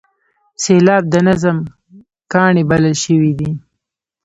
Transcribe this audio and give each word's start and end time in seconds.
سېلاب 0.63 1.03
د 1.09 1.15
نظم 1.27 1.57
کاڼی 2.33 2.63
بلل 2.69 2.95
شوی 3.03 3.31
دی. 3.39 3.51